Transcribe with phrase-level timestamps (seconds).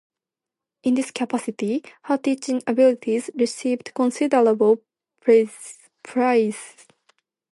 [0.81, 4.81] In this capacity, her teaching abilities received considerable
[5.19, 5.77] praise.